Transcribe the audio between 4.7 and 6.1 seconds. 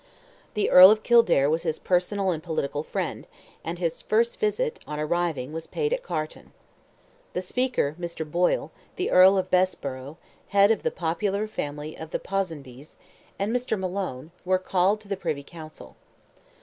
on arriving, was paid at